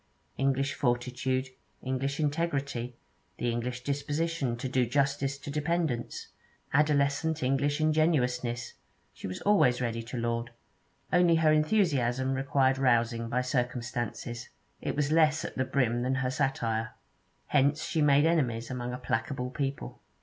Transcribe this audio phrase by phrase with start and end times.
[0.35, 1.49] English fortitude,
[1.83, 2.95] English integrity,
[3.37, 6.29] the English disposition to do justice to dependents,
[6.73, 8.73] adolescent English ingenuousness,
[9.13, 10.49] she was always ready to laud.
[11.13, 14.49] Only her enthusiasm required rousing by circumstances;
[14.81, 16.95] it was less at the brim than her satire.
[17.45, 20.01] Hence she made enemies among a placable people.